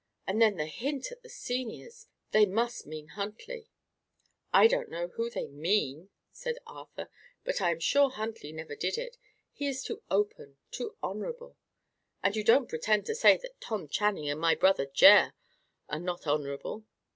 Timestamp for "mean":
2.87-3.09, 5.47-6.09